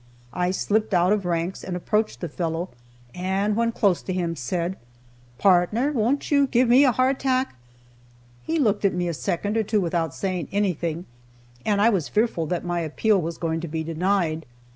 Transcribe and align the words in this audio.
I 0.33 0.49
slipped 0.49 0.95
out 0.95 1.13
of 1.13 1.25
ranks 1.25 1.63
and 1.63 1.75
approached 1.75 2.21
the 2.21 2.27
fellow, 2.27 2.69
and 3.13 3.55
when 3.55 3.71
close 3.71 4.01
to 4.01 4.11
him 4.11 4.35
said, 4.35 4.75
"Partner, 5.37 5.91
won't 5.91 6.31
you 6.31 6.47
give 6.47 6.67
me 6.67 6.83
a 6.83 6.91
hardtack?" 6.91 7.53
He 8.41 8.57
looked 8.57 8.83
at 8.83 8.95
me 8.95 9.07
a 9.07 9.13
second 9.13 9.57
or 9.57 9.63
two 9.63 9.79
without 9.79 10.15
saying 10.15 10.47
anything, 10.51 11.05
and 11.67 11.79
I 11.79 11.91
was 11.91 12.09
fearful 12.09 12.47
that 12.47 12.65
my 12.65 12.79
appeal 12.79 13.21
was 13.21 13.37
going 13.37 13.59
to 13.59 13.67
be 13.67 13.83
denied. 13.83 14.47